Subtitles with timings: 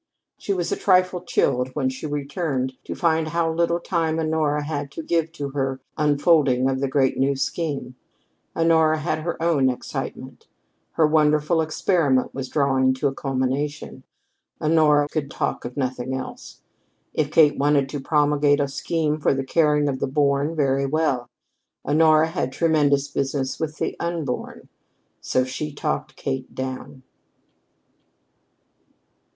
[0.39, 4.89] She was a trifle chilled when she returned to find how little time Honora had
[4.93, 7.93] to give to her unfolding of the great new scheme.
[8.55, 10.47] Honora had her own excitement.
[10.93, 14.03] Her wonderful experiment was drawing to a culmination.
[14.59, 16.63] Honora could talk of nothing else.
[17.13, 21.29] If Kate wanted to promulgate a scheme for the caring for the Born, very well.
[21.85, 24.67] Honora had a tremendous business with the Unborn.
[25.19, 27.03] So she talked Kate down.